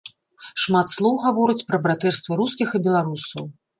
[0.61, 3.43] Шмат слоў гавораць пра братэрства рускіх і беларусаў.